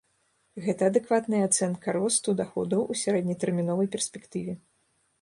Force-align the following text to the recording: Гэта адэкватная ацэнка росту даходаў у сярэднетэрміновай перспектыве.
Гэта 0.67 0.87
адэкватная 0.91 1.41
ацэнка 1.49 1.95
росту 1.99 2.37
даходаў 2.41 2.89
у 2.95 2.99
сярэднетэрміновай 3.05 3.87
перспектыве. 3.99 4.53